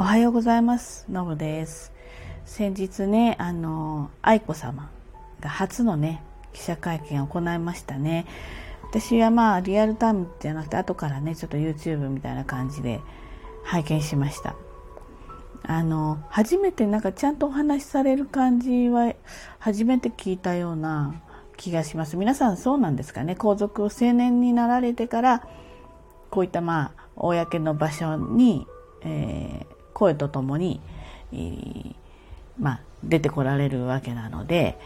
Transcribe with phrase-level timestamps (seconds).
[0.00, 1.04] おはようございます。
[1.10, 1.92] のぶです。
[2.46, 4.90] 先日ねあの愛子様
[5.40, 6.22] が初のね
[6.54, 8.24] 記者会見を行いましたね。
[8.88, 13.02] 私はまあリアルタイムじゃなくて後からねちょっと YouTube みたいな感じで
[13.62, 14.54] 拝見しました。
[15.64, 19.12] あの初めてなんかちゃんとお話しされる感じは
[19.58, 21.20] 初めて聞いたような
[21.58, 22.16] 気がします。
[22.16, 23.36] 皆さんそうなんですかね？
[23.36, 25.46] 皇族を青年になられてから
[26.30, 28.66] こういったまあ公の場所に、
[29.02, 29.69] えー、
[30.00, 30.80] 声とともに、
[31.30, 31.94] えー、
[32.58, 34.78] まあ、出てこられるわけなので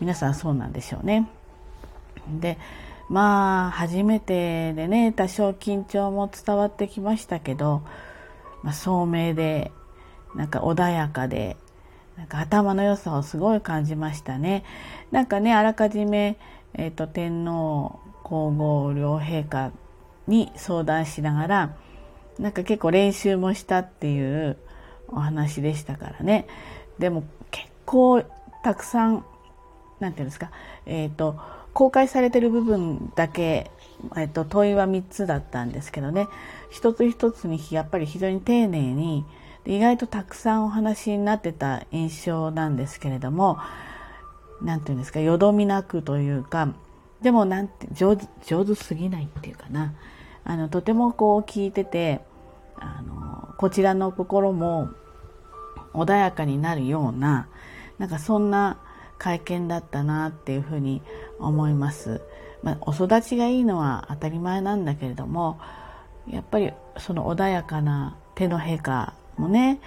[0.00, 1.28] 皆さんそうなんでしょうね。
[2.40, 2.56] で
[3.08, 7.82] まあ初めてでね多少緊張も伝わってきましたけど、
[8.62, 9.72] まあ、聡明で
[10.34, 11.56] なんか穏やかで
[12.16, 14.64] なんか頭の良さをすごい感じましたね。
[15.10, 16.38] なんかねあらかじめ、
[16.74, 19.72] えーと、天皇皇后両陛下
[20.28, 21.76] に相談しながら
[22.38, 24.56] なんか結構練習もしたっていう
[25.08, 26.46] お話でしたからね。
[26.98, 28.22] でも結構
[28.62, 29.24] たくさん
[30.00, 30.50] 何て言うんですか
[30.86, 31.38] えっ、ー、と
[31.72, 33.70] 公開されてる部分だけ、
[34.16, 36.28] えーと、問いは3つだったんですけどね。
[36.70, 39.24] 一つ一つにやっぱり非常に丁寧に
[39.66, 43.58] 意外とたくさんお話になってた印象なんですけれども
[44.62, 46.68] 何て言うんですかよどみなくというか
[47.22, 49.94] でもなんて上手上手すぎないっていうかな。
[50.46, 52.20] あのとてもこう聞いてて
[52.78, 54.90] あのこちらの心も
[55.92, 57.48] 穏やかになるような
[57.98, 58.78] なんかそんな
[59.18, 61.00] 会見だったなっていうふうに
[61.38, 62.20] 思います。
[62.62, 65.60] まあ、お育ちがいいのは当たり前なんだけれども
[66.26, 69.80] やっぱりその穏やかな手の陛下もね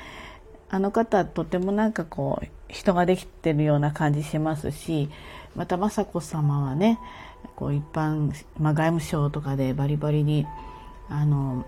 [0.70, 5.10] あの方とてもなんかこう人ができてるような感じしますし
[5.56, 7.00] また雅子さまはね
[7.56, 10.46] こう一般、まあ、外務省とかでバリバリに
[11.10, 11.66] あの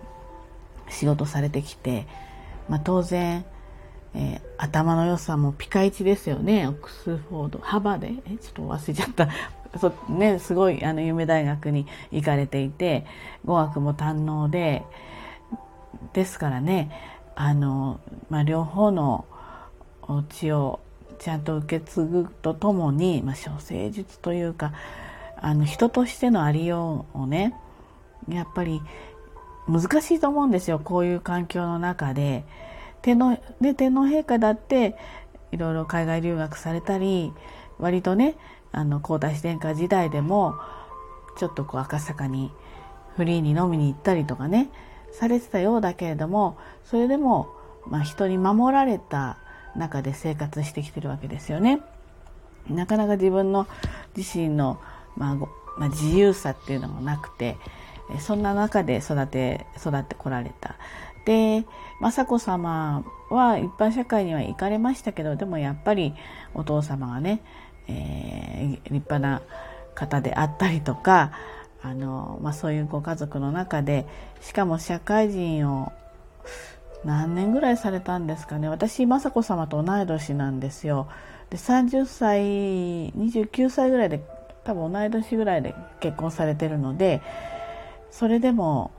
[0.89, 2.07] 仕事されてきて、
[2.67, 3.45] まあ、当然、
[4.13, 6.67] えー、頭の良さもピカイチですよね。
[6.67, 8.13] オックスフォードハバで。
[8.25, 9.29] えちょっと忘れちゃった。
[9.79, 13.05] そ、ね、すごいあの有名大学に行かれていて
[13.45, 14.83] 語学も堪能で
[16.13, 16.91] ですからね
[17.35, 17.99] あの、
[18.29, 19.25] まあ、両方の
[20.29, 20.79] 血を
[21.19, 24.73] ちゃんと受け継ぐとともに、まあ、処世術というか
[25.37, 27.53] あの人としてのありようをね
[28.27, 28.81] やっぱり
[29.69, 32.43] 難しいと思うんですよこういう環境の中で
[33.01, 34.95] 天皇で天皇陛下だって
[35.51, 37.31] いろいろ海外留学されたり
[37.77, 38.35] 割とね
[38.71, 40.55] あの皇太子殿下時代でも
[41.37, 42.51] ちょっとこう赤坂に
[43.15, 44.69] フリーに飲みに行ったりとかね
[45.11, 47.49] されてたようだけれどもそれでも、
[47.87, 49.37] まあ、人に守られた
[49.75, 51.81] 中で生活してきてるわけですよね。
[52.69, 53.67] なかなか自分の
[54.15, 54.79] 自身の
[55.15, 55.47] まあ、ま
[55.87, 57.57] あ、自由さっていうのもなくて
[58.19, 60.75] そんな中で育て育ってこられた。
[61.25, 61.65] で
[62.01, 66.15] 雅子さまは一般社会には行かれましたけどでもやっぱり
[66.55, 67.41] お父様がね、
[67.87, 69.41] えー、立派な
[69.93, 71.31] 方であったりとか
[71.81, 74.07] あの、まあ、そういうご家族の中で
[74.41, 75.91] しかも社会人を
[77.05, 81.07] 何年ぐらいされたんですかね私雅子さまと同い年なんですよ。
[81.49, 82.41] で30歳
[83.11, 84.21] 29歳ぐらいで
[84.63, 87.21] 多分同い年ぐらいで結婚されてるので
[88.11, 88.91] それでも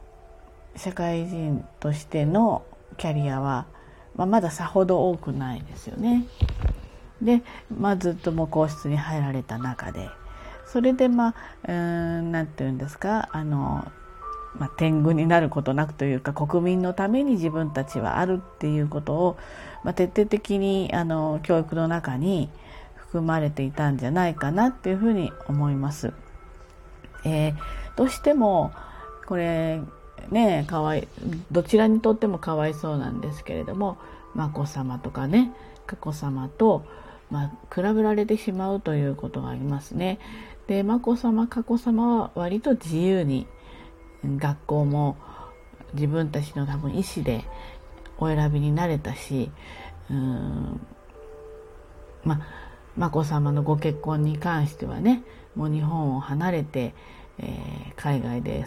[0.76, 2.62] 社会人としての
[2.96, 3.66] キャリアは、
[4.14, 6.26] まあ、まださほど多くないですよね。
[7.20, 7.42] で、
[7.76, 10.08] まあ、ずっともう皇室に入られた中で
[10.66, 11.34] それでま
[11.64, 13.28] あ何て言うんですか？
[13.32, 13.90] あの、
[14.56, 19.36] まあ、天狗になることなくというか国民のために自分たちはあるっていうことを、
[19.84, 22.48] まあ、徹底的にあの教育の中に
[22.96, 26.12] 含まれていたんじゃないかなっていうふうに思います。
[27.24, 27.54] えー、
[27.96, 28.72] どうしても
[29.30, 29.80] これ
[30.32, 31.06] ねかわい
[31.52, 33.96] どちらにとってもかわいそうなんですけれども
[34.34, 35.52] 眞子さまとかね
[35.86, 36.84] 佳子さまと、
[37.30, 40.18] まあ、比べられてしまうということがありますね。
[40.66, 43.46] で眞子さま佳子さまは割と自由に
[44.24, 45.16] 学校も
[45.94, 47.44] 自分たちの多分意思で
[48.18, 49.52] お選びになれたし
[50.10, 50.80] うん
[52.24, 52.40] まあ
[52.96, 55.22] 眞子さまのご結婚に関してはね
[55.54, 56.94] もう日本を離れて、
[57.38, 58.66] えー、海外で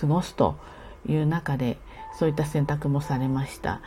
[0.00, 0.56] 過ごすと
[1.08, 1.78] いう中で
[2.18, 3.80] そういった選択もされました。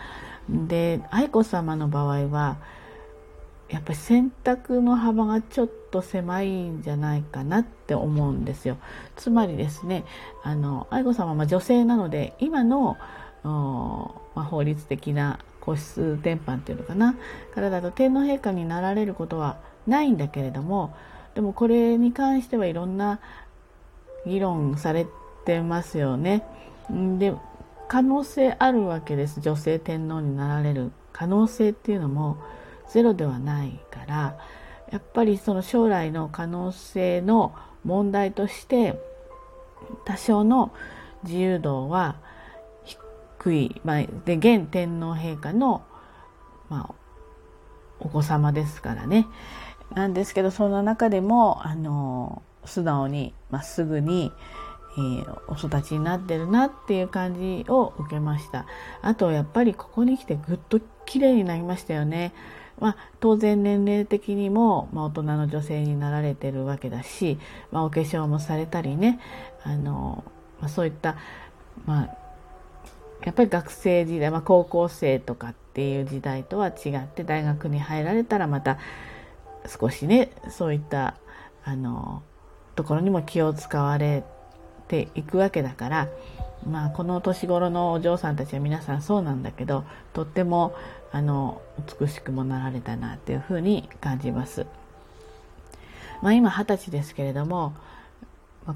[0.49, 2.57] で愛子さまの場合は
[3.69, 8.77] やっぱり選択の幅がちょっと狭いんじゃないかなって思うんですよ。
[9.15, 10.03] つまりですね
[10.43, 12.97] あの愛子さまは女性なので今の、
[13.43, 17.15] まあ、法律的な皇室典範っていうのかな。
[17.55, 19.57] からだと天皇陛下になられることは
[19.87, 20.95] ないんだけれども
[21.35, 23.19] でもこれに関してはいろんな
[24.25, 25.07] 議論され
[25.45, 26.43] てますよね。
[27.17, 27.33] で
[27.87, 29.41] 可能性あるわけです。
[29.41, 32.37] 女性天皇になられる可能性っていうのも
[32.89, 34.37] ゼロではないから
[34.91, 38.99] やっぱりその将来の可能性の問題として
[40.05, 40.71] 多少の
[41.23, 42.15] 自由度は
[42.85, 45.83] 低い、まあ、で現天皇陛下の、
[46.69, 46.95] まあ、
[47.99, 49.27] お子様ですからね。
[49.93, 54.31] なんですけどその中でもあの素直にまっすぐに、
[54.95, 58.65] えー、お育ちになってるなっていう感じを受けました。
[59.01, 62.33] あとやっぱりここに来てぐっと綺麗になりましたよね。
[62.79, 67.37] まあ、当然年齢的にも、まあ、大人の女性になられてるわけだし、
[67.71, 69.19] まあ、お化粧もされたりね。
[69.63, 70.23] あの、
[70.59, 71.15] まあ、そういった、
[71.85, 72.17] まあ、
[73.23, 78.77] やっぱり学生時代、まあ、高校生とかっていう時代とは違って大学に入られたらまた
[79.65, 81.15] 少しねそういった
[81.63, 82.21] あの
[82.75, 84.42] ところにも気を使われて
[84.87, 86.09] ていくわけだから
[86.69, 89.83] まあこの年頃のお嬢さんたちは皆さんそうなんだけど
[90.13, 90.75] とっても
[91.11, 91.61] あの
[91.99, 94.65] 美しくもなられたなっていうふうに感じます。
[96.21, 97.73] まあ、今二十歳ですけれども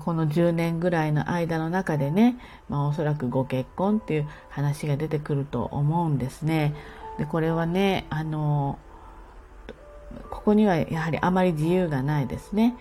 [0.04, 2.38] この10年ぐらいの間の中でね、
[2.68, 6.76] まあ、おそらくご結婚っていう話が出てくると思うんですね。
[7.18, 8.78] でこれはねあの
[10.30, 12.76] ここにはやはりあまり自由がないですね。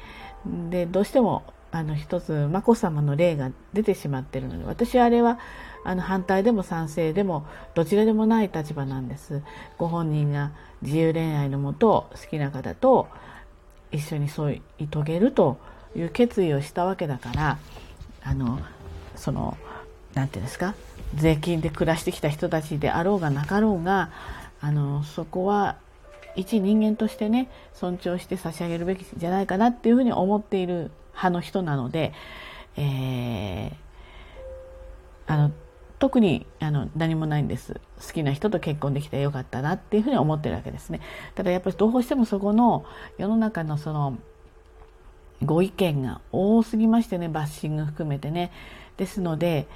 [0.70, 1.44] でどうしても
[1.76, 5.38] あの一つ眞子さまの例が出てしまってるので私はあれは
[5.84, 9.42] あの反対でも賛成でもどちらでもない立場なんです。
[9.78, 13.08] ご本人が自由恋愛のもと好きな方と
[13.92, 15.58] 一緒にそうい遂げると
[15.94, 17.58] いう決意をしたわけだから
[18.22, 18.58] あの
[19.14, 19.56] その
[20.14, 20.74] 何て言うんですか
[21.14, 24.10] 税金で暮らしてきた人たちであろうがなかろうが
[24.60, 25.76] あのそこは
[26.36, 32.12] 一人間としてね尊重して差し上げるべきじゃないかなっていうふうに思っている派の人なので、
[32.76, 33.72] えー、
[35.26, 35.52] あの
[35.98, 37.80] 特にあの何もないんです。
[38.06, 41.00] 好きな人と結婚できてよかったなっていうふうに思ってるわけですね。
[41.34, 42.84] ただやっぱりどうしてもそこの
[43.16, 44.18] 世の中のその
[45.42, 48.52] ご意見が多すぎましてねバッシング含めてね。
[48.98, 49.66] ですので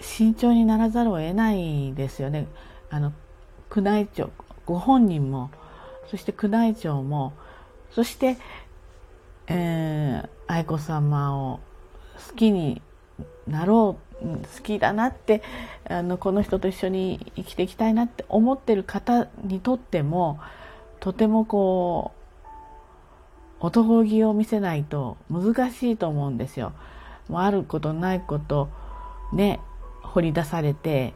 [0.00, 2.46] 慎重にならざるを得ないですよね。
[2.90, 3.12] あの
[3.74, 4.30] 宮内庁
[4.64, 5.50] ご本人も
[6.10, 7.34] そして宮内庁も
[7.90, 8.36] そして、
[9.48, 11.60] えー、愛子さまを
[12.28, 12.82] 好きに
[13.46, 15.42] なろう好きだなって
[15.88, 20.40] あのこの人と一緒に生きていきたいなって思ってる方にとっても
[21.00, 22.18] とてもこう
[23.60, 26.72] 男気を見せないと難しいと思うんですよ。
[27.28, 28.68] もうあることないこと
[29.32, 29.60] ね
[30.02, 31.14] 掘り出されて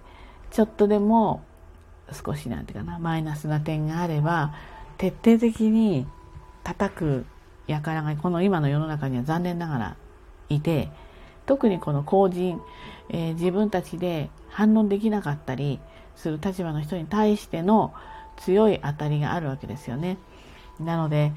[0.50, 1.43] ちょっとでも
[2.12, 4.55] 少しなんていうかなマイナスな点があれば
[4.99, 6.06] 徹底的に
[6.62, 7.26] 叩く
[7.68, 9.96] 輩がこの今の世の中には残念ながら
[10.48, 10.90] いて
[11.46, 12.60] 特にこの公人、
[13.08, 15.80] えー、自分たちで反論できなかったり
[16.16, 17.94] する立場の人に対しての
[18.36, 20.18] 強い当たりがあるわけですよね。
[20.80, 21.32] なので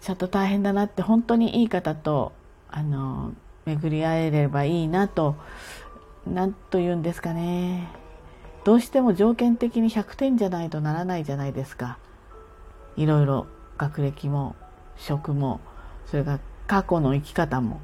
[0.00, 2.32] ちょっと大変だなって本当にいい方と
[2.70, 3.32] あの
[3.64, 5.36] 巡り合えればいいなと
[6.26, 7.88] 何と言うんですかね。
[8.64, 11.98] どうしても条件的に100点じゃないとならないじゃないですか。
[12.96, 13.46] いろいろ
[13.78, 14.56] 学歴も
[14.96, 15.60] 職も
[16.06, 17.80] それから過去の生き方も。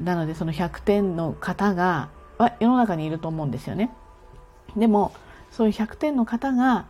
[0.00, 2.10] なのでその100点の方が
[2.60, 3.90] 世の中にいると思うんですよね。
[4.76, 5.12] でも
[5.50, 6.86] そういう100点の方が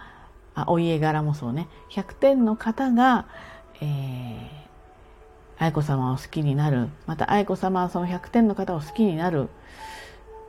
[0.54, 1.68] あお家柄もそうね。
[1.90, 3.26] 100点の方が
[3.80, 6.88] えー、愛子さまを好きになる。
[7.06, 9.48] また愛子さまはその100点の方を好きになる。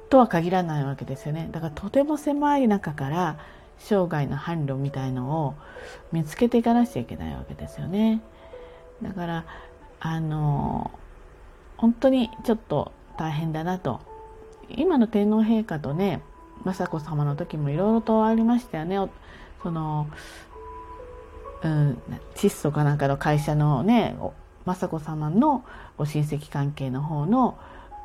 [0.10, 1.50] とは限らないわけですよね。
[1.52, 3.38] だからとても狭い中から
[3.78, 5.56] 生涯の伴侶みたいのを
[6.12, 8.22] 見つけていかなくちゃいけないわけですよね。
[9.02, 9.46] だから
[10.00, 10.92] あの
[11.78, 14.00] 本当にちょっと大変だなと。
[14.70, 16.22] 今の天皇陛下とね
[16.66, 19.10] 雅子さまの時もいろいろとありましたよね。
[19.64, 20.08] その
[21.64, 22.02] うん、
[22.36, 24.16] 窒素かなんかの会社のね
[24.66, 25.64] 雅子さまの
[25.98, 27.58] ご親戚関係の方の、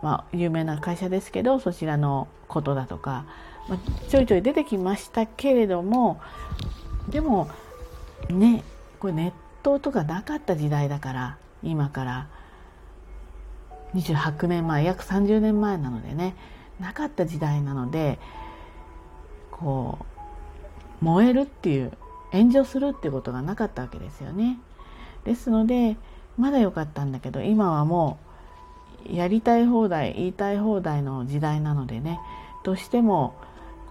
[0.02, 3.26] まあ、有名な会社ですけどそちらのことだとか、
[3.68, 6.20] まあ、ちょいちょい出てきましたけれども
[7.08, 7.50] でも
[8.30, 8.62] ね
[9.00, 12.28] これネットとかなかった時代だから今から
[13.94, 16.34] 28年前約30年前なのでね
[16.80, 18.18] なかった時代なので
[19.50, 19.98] こ
[21.00, 21.92] う燃えるっていう
[22.32, 24.58] 炎上するっていうことがなかったわけですよね。
[25.24, 25.96] ですので
[26.38, 28.18] まだ良かったんだけど今はも
[29.08, 32.18] うやりたい放題言いたい放題の時代なのでね
[32.64, 33.34] どうしても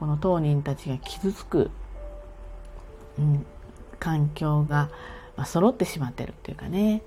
[0.02, 1.70] この当人たちが傷つく、
[3.20, 3.46] うん、
[4.00, 4.90] 環境が、
[5.38, 7.02] まあ、揃ってしまってるっていうかね。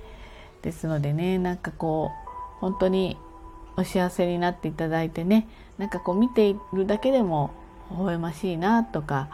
[0.62, 3.19] ですのでねなんかこう本当に
[3.76, 7.50] お幸せになっていただいてねなんかこう見ているだけでも
[7.90, 9.28] 微笑ましいなとか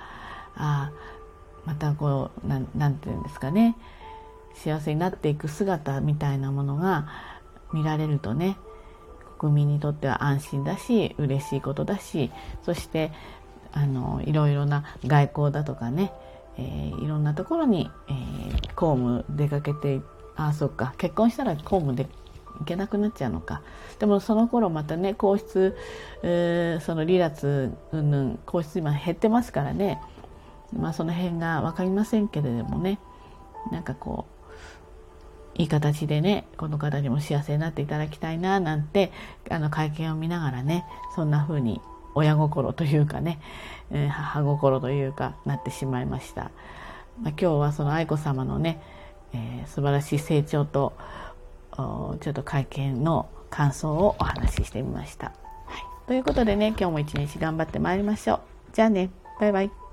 [0.56, 0.90] あ
[1.64, 3.76] またこうななんていうんですかね。
[4.54, 7.08] 幸せになっていく姿みたいなものが
[7.72, 8.56] 見られるとね
[9.38, 12.30] 国民にとっては安心だし嬉しいことだし
[12.64, 13.12] そして
[13.72, 16.12] あのいろいろな外交だとかね、
[16.60, 20.00] えー、いろんなところに、えー、公務出かけて
[20.36, 20.94] あそっか。
[20.98, 22.06] 結婚したら公務で
[22.58, 23.62] 行けなくなっちゃうのか。
[23.98, 25.76] でもその頃またね皇室、
[26.22, 30.00] えー、その離脱うんぬん皇室今減ってますからね。
[30.72, 32.98] まあその辺が分かりませんけれどもね。
[33.72, 34.26] なんかこ
[35.56, 39.12] ういい形でねこの方にも幸せになっていただきたいななんて
[39.50, 41.80] あの会見を見ながらねそんな風に
[42.14, 43.40] 親心というかね、
[43.90, 46.50] え、母心というかなってしまいました、
[47.22, 48.80] まあ、今日はその愛子さまのね、
[49.32, 50.92] えー、素晴らしい成長と
[51.72, 58.40] ちょっと会見の感想をお話ししてみました、はい、ということでね今日も一日頑張ってまいりましょう。
[58.72, 59.10] じゃあね。
[59.40, 59.89] バイバイ。